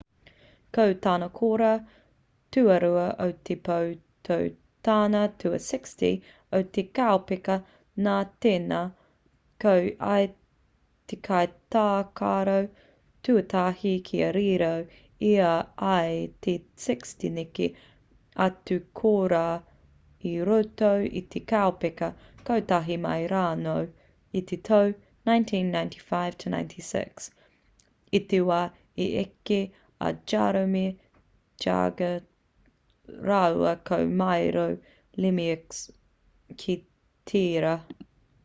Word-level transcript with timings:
ko 0.77 0.85
tāna 1.05 1.27
kōrā 1.39 1.69
tuarua 2.55 3.03
o 3.25 3.27
te 3.49 3.55
pō 3.67 3.75
ko 4.29 4.37
tana 4.87 5.21
tua 5.43 5.59
60 5.65 6.09
o 6.59 6.61
te 6.77 6.83
kaupeka 6.99 7.57
nā 8.07 8.15
tēnā 8.45 8.79
ko 9.65 9.75
ia 9.89 10.15
te 11.11 11.19
kai 11.29 11.43
tākaro 11.75 12.55
tuatahi 13.27 13.91
kia 14.09 14.31
riro 14.39 14.71
i 15.31 15.33
a 15.49 15.51
ia 15.83 16.15
te 16.45 16.55
60 16.85 17.33
neke 17.39 17.69
atu 18.47 18.79
kōrā 19.01 19.43
i 20.31 20.33
roto 20.51 20.89
i 21.21 21.23
te 21.35 21.43
kaupeka 21.53 22.11
kotahi 22.49 22.99
mai 23.05 23.19
rānō 23.35 23.77
i 24.39 24.41
te 24.51 24.59
tau 24.69 24.91
1995-96 25.29 27.25
i 28.19 28.21
te 28.31 28.37
wā 28.49 28.61
i 29.05 29.07
eke 29.23 29.59
a 30.07 30.09
jaromir 30.31 30.91
jagr 31.65 32.15
rāua 33.29 33.73
ko 33.89 33.99
mario 34.21 34.65
lemieux 35.25 35.77
ki 36.63 36.77
tērā 37.33 37.75